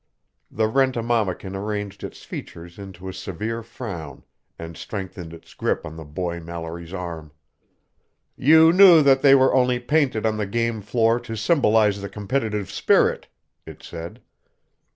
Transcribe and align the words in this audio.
The 0.49 0.67
rent 0.67 0.97
a 0.97 1.03
mammakin 1.03 1.55
arranged 1.55 2.03
its 2.03 2.23
features 2.23 2.79
into 2.79 3.07
a 3.07 3.13
severe 3.13 3.61
frown 3.61 4.23
and 4.57 4.75
strengthened 4.75 5.31
its 5.31 5.53
grip 5.53 5.85
on 5.85 5.95
the 5.95 6.03
boy 6.03 6.39
Mallory's 6.39 6.91
arm. 6.91 7.31
"You 8.35 8.73
knew 8.73 9.03
that 9.03 9.21
they 9.21 9.35
were 9.35 9.53
only 9.53 9.77
painted 9.79 10.25
on 10.25 10.37
the 10.37 10.47
game 10.47 10.81
floor 10.81 11.19
to 11.19 11.35
symbolize 11.37 12.01
the 12.01 12.09
Competitive 12.09 12.71
Spirit," 12.71 13.27
it 13.67 13.83
said. 13.83 14.23